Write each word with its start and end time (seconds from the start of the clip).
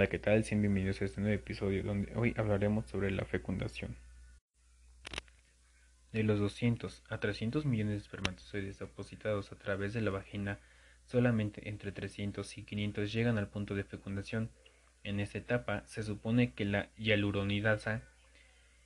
¿qué 0.00 0.18
tal? 0.18 0.42
Bienvenidos 0.42 1.00
a 1.00 1.04
este 1.04 1.20
nuevo 1.20 1.36
episodio 1.36 1.82
donde 1.84 2.12
hoy 2.16 2.34
hablaremos 2.38 2.86
sobre 2.86 3.10
la 3.10 3.24
fecundación. 3.26 3.94
De 6.12 6.24
los 6.24 6.40
200 6.40 7.04
a 7.10 7.20
300 7.20 7.66
millones 7.66 7.92
de 7.92 7.98
espermatozoides 7.98 8.78
depositados 8.78 9.52
a 9.52 9.56
través 9.56 9.92
de 9.92 10.00
la 10.00 10.10
vagina, 10.10 10.58
solamente 11.04 11.68
entre 11.68 11.92
300 11.92 12.58
y 12.58 12.62
500 12.64 13.12
llegan 13.12 13.38
al 13.38 13.48
punto 13.48 13.74
de 13.74 13.84
fecundación. 13.84 14.50
En 15.04 15.20
esta 15.20 15.38
etapa 15.38 15.84
se 15.86 16.02
supone 16.02 16.52
que 16.54 16.64
la 16.64 16.88
hialuronidasa 16.96 18.00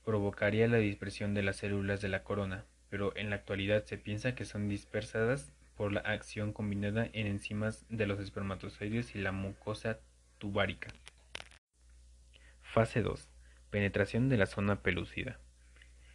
provocaría 0.05 0.67
la 0.67 0.79
dispersión 0.79 1.35
de 1.35 1.45
las 1.45 1.57
células 1.57 2.03
de 2.03 2.09
la 2.09 2.25
corona, 2.25 2.65
pero 2.91 3.17
en 3.17 3.31
la 3.31 3.37
actualidad 3.37 3.85
se 3.85 3.97
piensa 3.97 4.35
que 4.35 4.45
son 4.45 4.69
dispersadas 4.69 5.53
por 5.77 5.93
la 5.93 6.01
acción 6.01 6.53
combinada 6.53 7.09
en 7.13 7.29
enzimas 7.29 7.87
de 7.89 8.07
los 8.07 8.19
espermatozoides 8.19 9.15
y 9.15 9.21
la 9.21 9.33
mucosa 9.33 10.01
tubárica. 10.39 10.91
Fase 12.63 13.03
2. 13.03 13.29
Penetración 13.71 14.29
de 14.29 14.37
la 14.37 14.47
zona 14.47 14.83
pelúcida. 14.83 15.39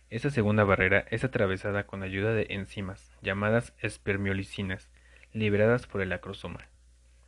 Esta 0.10 0.30
segunda 0.30 0.64
barrera 0.64 1.06
es 1.10 1.24
atravesada 1.24 1.88
con 1.88 2.04
ayuda 2.04 2.34
de 2.34 2.48
enzimas, 2.50 3.16
llamadas 3.22 3.74
espermiolicinas, 3.80 4.90
liberadas 5.34 5.88
por 5.88 6.02
el 6.02 6.12
acrosoma. 6.12 6.68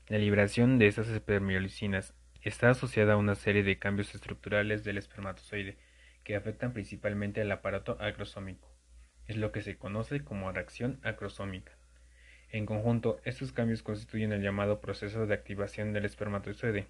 La 0.07 0.17
liberación 0.17 0.79
de 0.79 0.87
estas 0.87 1.07
espermiolicinas 1.07 2.13
está 2.41 2.69
asociada 2.69 3.13
a 3.13 3.17
una 3.17 3.35
serie 3.35 3.63
de 3.63 3.79
cambios 3.79 4.13
estructurales 4.13 4.83
del 4.83 4.97
espermatozoide 4.97 5.77
que 6.23 6.35
afectan 6.35 6.73
principalmente 6.73 7.41
al 7.41 7.51
aparato 7.51 7.97
acrosómico. 8.01 8.69
Es 9.27 9.37
lo 9.37 9.51
que 9.51 9.61
se 9.61 9.77
conoce 9.77 10.23
como 10.23 10.51
reacción 10.51 10.99
acrosómica. 11.03 11.71
En 12.53 12.67
conjunto, 12.67 13.19
estos 13.25 13.51
cambios 13.51 13.81
constituyen 13.81 14.31
el 14.31 14.43
llamado 14.43 14.79
proceso 14.79 15.25
de 15.25 15.33
activación 15.33 15.91
del 15.91 16.05
espermatozoide. 16.05 16.85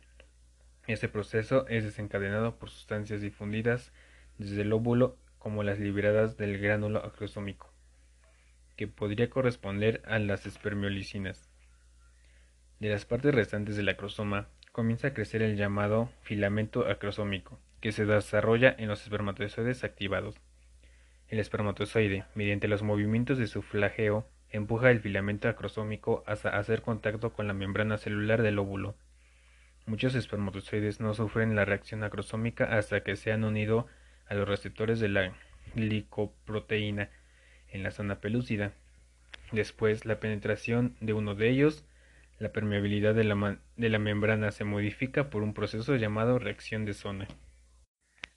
Este 0.88 1.08
proceso 1.08 1.66
es 1.69 1.86
desencadenado 1.86 2.58
por 2.58 2.69
sustancias 2.69 3.22
difundidas 3.22 3.94
desde 4.38 4.64
el 4.64 4.73
óvulo 4.73 5.16
como 5.39 5.64
las 5.64 5.80
liberadas 5.80 6.36
del 6.36 6.58
gránulo 6.58 7.00
acrosómico, 7.00 7.72
que 8.75 8.89
podría 8.89 9.30
corresponder 9.30 10.02
a 10.06 10.19
las 10.19 10.45
espermiolicinas. 10.45 11.50
De 12.81 12.89
las 12.89 13.06
partes 13.06 13.34
restantes 13.34 13.78
del 13.78 13.88
acrosoma 13.88 14.50
comienza 14.73 15.08
a 15.08 15.14
crecer 15.14 15.41
el 15.41 15.56
llamado 15.56 16.09
filamento 16.23 16.88
acrosómico, 16.88 17.58
que 17.80 17.94
se 17.94 18.06
desarrolla 18.06 18.75
en 18.78 18.89
los 18.89 19.03
espermatozoides 19.03 19.86
activados. 19.86 20.36
El 21.30 21.39
espermatozoide, 21.39 22.25
mediante 22.36 22.67
los 22.67 22.84
movimientos 22.84 23.38
de 23.38 23.47
su 23.47 23.61
flageo, 23.61 24.28
empuja 24.54 24.92
el 24.92 25.02
filamento 25.02 25.50
acrosómico 25.50 26.23
hasta 26.26 26.58
hacer 26.58 26.82
contacto 26.82 27.34
con 27.34 27.48
la 27.48 27.54
membrana 27.54 27.98
celular 27.98 28.44
del 28.44 28.59
óvulo. 28.59 28.96
Muchos 29.86 30.16
espermatozoides 30.16 31.02
no 31.02 31.14
sufren 31.14 31.56
la 31.56 31.66
reacción 31.66 32.04
acrosómica 32.04 32.66
hasta 32.78 33.04
que 33.04 33.18
se 33.18 33.34
han 33.34 33.44
unido 33.44 33.88
a 34.28 34.36
los 34.36 34.48
receptores 34.48 35.00
de 35.00 35.09
la 35.09 35.34
glicoproteína 35.76 37.09
en 37.68 37.84
la 37.84 37.92
zona 37.92 38.22
pelúcida. 38.22 38.72
Después, 39.52 40.06
la 40.06 40.20
penetración 40.20 40.96
de 41.02 41.14
uno 41.14 41.36
de 41.36 41.50
ellos, 41.50 41.86
la 42.40 42.52
permeabilidad 42.52 43.16
de 43.16 43.24
la, 43.24 43.58
de 43.76 43.90
la 43.90 44.00
membrana 44.00 44.52
se 44.52 44.64
modifica 44.64 45.30
por 45.30 45.42
un 45.42 45.54
proceso 45.54 45.96
llamado 45.96 46.40
reacción 46.40 46.86
de 46.86 46.94
zona. 46.94 47.28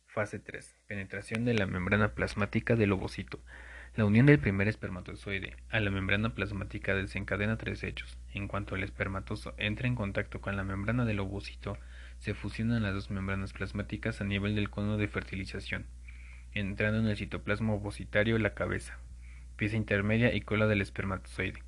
Fase 0.06 0.38
3. 0.38 0.74
Penetración 0.86 1.44
de 1.44 1.52
la 1.52 1.66
membrana 1.66 2.14
plasmática 2.14 2.74
del 2.74 2.92
ovocito. 2.92 3.38
La 3.96 4.04
unión 4.04 4.26
del 4.26 4.38
primer 4.38 4.68
espermatozoide 4.68 5.56
a 5.70 5.80
la 5.80 5.90
membrana 5.90 6.34
plasmática 6.34 6.94
desencadena 6.94 7.56
tres 7.56 7.82
hechos. 7.82 8.18
En 8.34 8.46
cuanto 8.46 8.76
el 8.76 8.82
espermatozo 8.82 9.54
entra 9.56 9.88
en 9.88 9.94
contacto 9.94 10.42
con 10.42 10.54
la 10.54 10.64
membrana 10.64 11.06
del 11.06 11.20
ovocito, 11.20 11.78
se 12.18 12.34
fusionan 12.34 12.82
las 12.82 12.92
dos 12.92 13.10
membranas 13.10 13.54
plasmáticas 13.54 14.20
a 14.20 14.24
nivel 14.24 14.54
del 14.54 14.68
cono 14.68 14.98
de 14.98 15.08
fertilización, 15.08 15.86
entrando 16.52 16.98
en 17.00 17.06
el 17.06 17.16
citoplasma 17.16 17.72
ovocitario 17.72 18.38
la 18.38 18.52
cabeza, 18.52 18.98
pieza 19.56 19.76
intermedia 19.76 20.34
y 20.34 20.42
cola 20.42 20.66
del 20.66 20.82
espermatozoide, 20.82 21.62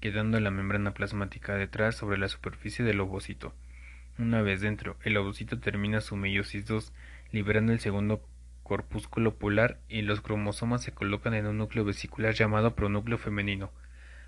quedando 0.00 0.40
la 0.40 0.50
membrana 0.50 0.92
plasmática 0.92 1.54
detrás 1.54 1.94
sobre 1.94 2.18
la 2.18 2.26
superficie 2.26 2.84
del 2.84 2.98
ovocito. 2.98 3.54
Una 4.18 4.42
vez 4.42 4.60
dentro, 4.60 4.96
el 5.04 5.16
ovocito 5.16 5.60
termina 5.60 6.00
su 6.00 6.16
meiosis 6.16 6.66
2, 6.66 6.92
liberando 7.30 7.72
el 7.72 7.78
segundo 7.78 8.28
corpúsculo 8.70 9.34
polar 9.34 9.80
y 9.88 10.02
los 10.02 10.20
cromosomas 10.20 10.80
se 10.84 10.92
colocan 10.92 11.34
en 11.34 11.44
un 11.46 11.58
núcleo 11.58 11.84
vesicular 11.84 12.34
llamado 12.34 12.76
pronúcleo 12.76 13.18
femenino. 13.18 13.72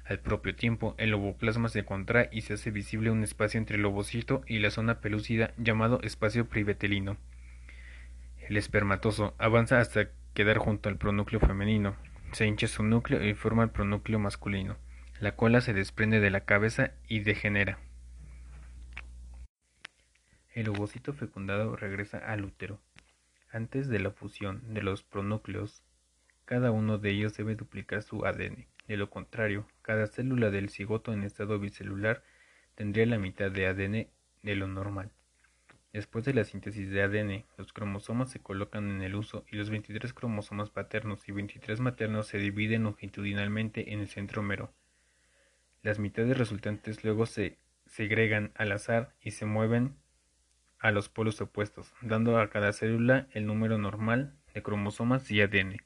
Al 0.04 0.18
propio 0.18 0.56
tiempo, 0.56 0.96
el 0.98 1.14
ovoplasma 1.14 1.68
se 1.68 1.84
contrae 1.84 2.28
y 2.32 2.40
se 2.40 2.54
hace 2.54 2.72
visible 2.72 3.12
un 3.12 3.22
espacio 3.22 3.58
entre 3.58 3.76
el 3.76 3.84
ovocito 3.84 4.42
y 4.48 4.58
la 4.58 4.72
zona 4.72 5.00
pelúcida 5.00 5.54
llamado 5.58 6.00
espacio 6.02 6.48
privetelino. 6.48 7.18
El 8.48 8.56
espermatozo 8.56 9.36
avanza 9.38 9.78
hasta 9.78 10.08
quedar 10.34 10.58
junto 10.58 10.88
al 10.88 10.96
pronúcleo 10.96 11.38
femenino. 11.38 11.94
Se 12.32 12.44
hincha 12.44 12.66
su 12.66 12.82
núcleo 12.82 13.24
y 13.24 13.34
forma 13.34 13.62
el 13.62 13.70
pronúcleo 13.70 14.18
masculino. 14.18 14.76
La 15.20 15.36
cola 15.36 15.60
se 15.60 15.72
desprende 15.72 16.18
de 16.18 16.30
la 16.30 16.40
cabeza 16.40 16.90
y 17.06 17.20
degenera. 17.20 17.78
El 20.52 20.68
ovocito 20.68 21.12
fecundado 21.12 21.76
regresa 21.76 22.18
al 22.18 22.44
útero. 22.44 22.80
Antes 23.54 23.88
de 23.88 23.98
la 23.98 24.10
fusión 24.10 24.72
de 24.72 24.80
los 24.80 25.02
pronúcleos, 25.02 25.84
cada 26.46 26.70
uno 26.70 26.96
de 26.96 27.10
ellos 27.10 27.36
debe 27.36 27.54
duplicar 27.54 28.02
su 28.02 28.24
ADN. 28.24 28.66
De 28.88 28.96
lo 28.96 29.10
contrario, 29.10 29.68
cada 29.82 30.06
célula 30.06 30.50
del 30.50 30.70
cigoto 30.70 31.12
en 31.12 31.22
estado 31.22 31.58
bicelular 31.58 32.24
tendría 32.76 33.04
la 33.04 33.18
mitad 33.18 33.50
de 33.50 33.66
ADN 33.66 34.08
de 34.42 34.56
lo 34.56 34.68
normal. 34.68 35.12
Después 35.92 36.24
de 36.24 36.32
la 36.32 36.44
síntesis 36.44 36.88
de 36.90 37.02
ADN, 37.02 37.44
los 37.58 37.74
cromosomas 37.74 38.30
se 38.30 38.40
colocan 38.40 38.88
en 38.90 39.02
el 39.02 39.14
uso 39.14 39.44
y 39.50 39.56
los 39.56 39.68
23 39.68 40.14
cromosomas 40.14 40.70
paternos 40.70 41.28
y 41.28 41.32
23 41.32 41.78
maternos 41.80 42.28
se 42.28 42.38
dividen 42.38 42.84
longitudinalmente 42.84 43.92
en 43.92 44.00
el 44.00 44.08
centrómero. 44.08 44.72
Las 45.82 45.98
mitades 45.98 46.38
resultantes 46.38 47.04
luego 47.04 47.26
se 47.26 47.58
segregan 47.84 48.50
al 48.54 48.72
azar 48.72 49.14
y 49.20 49.32
se 49.32 49.44
mueven 49.44 49.94
a 50.82 50.90
los 50.90 51.08
polos 51.08 51.40
opuestos, 51.40 51.94
dando 52.02 52.38
a 52.38 52.50
cada 52.50 52.72
célula 52.72 53.28
el 53.32 53.46
número 53.46 53.78
normal 53.78 54.34
de 54.52 54.64
cromosomas 54.64 55.30
y 55.30 55.40
ADN. 55.40 55.76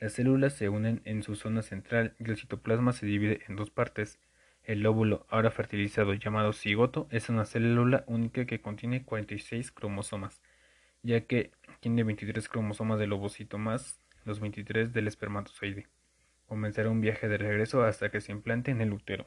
Las 0.00 0.14
células 0.14 0.52
se 0.52 0.68
unen 0.68 1.00
en 1.04 1.22
su 1.22 1.36
zona 1.36 1.62
central 1.62 2.14
y 2.18 2.28
el 2.28 2.36
citoplasma 2.36 2.92
se 2.92 3.06
divide 3.06 3.40
en 3.46 3.54
dos 3.54 3.70
partes. 3.70 4.18
El 4.64 4.84
óvulo, 4.84 5.26
ahora 5.30 5.52
fertilizado 5.52 6.12
llamado 6.12 6.52
cigoto, 6.52 7.06
es 7.12 7.28
una 7.28 7.44
célula 7.44 8.02
única 8.08 8.46
que 8.46 8.60
contiene 8.60 9.04
46 9.04 9.70
cromosomas, 9.70 10.42
ya 11.04 11.20
que 11.20 11.52
tiene 11.78 12.02
23 12.02 12.48
cromosomas 12.48 12.98
del 12.98 13.12
ovocito 13.12 13.58
más 13.58 14.00
los 14.24 14.40
23 14.40 14.92
del 14.92 15.06
espermatozoide. 15.06 15.86
Comenzará 16.46 16.90
un 16.90 17.00
viaje 17.00 17.28
de 17.28 17.38
regreso 17.38 17.84
hasta 17.84 18.10
que 18.10 18.20
se 18.20 18.32
implante 18.32 18.72
en 18.72 18.80
el 18.80 18.92
útero. 18.92 19.24